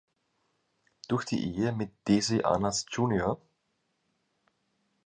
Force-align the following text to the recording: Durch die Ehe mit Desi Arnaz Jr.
Durch 1.09 1.25
die 1.25 1.45
Ehe 1.55 1.73
mit 1.73 1.91
Desi 2.07 2.41
Arnaz 2.43 2.87
Jr. 2.89 3.39